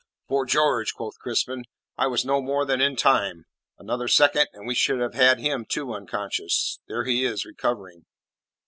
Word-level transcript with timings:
"Fore 0.27 0.47
George," 0.47 0.95
quoth 0.95 1.19
Crispin, 1.19 1.63
"I 1.95 2.07
was 2.07 2.25
no 2.25 2.41
more 2.41 2.65
than 2.65 2.81
in 2.81 2.95
time. 2.95 3.45
Another 3.77 4.07
second, 4.07 4.47
and 4.51 4.65
we 4.65 4.73
should 4.73 4.99
have 4.99 5.13
had 5.13 5.37
him, 5.39 5.63
too, 5.63 5.93
unconscious. 5.93 6.79
There, 6.87 7.03
he 7.03 7.23
is 7.23 7.45
recovering." 7.45 8.05